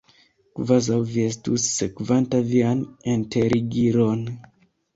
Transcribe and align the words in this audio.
Kvazaŭ 0.59 0.97
vi 1.09 1.25
estus 1.31 1.67
sekvanta 1.75 2.41
vian 2.55 2.83
enterigiron! 3.17 4.29